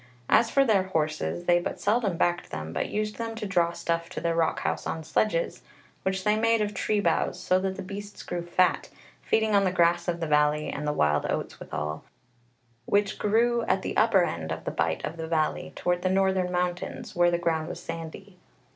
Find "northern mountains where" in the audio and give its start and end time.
16.09-17.29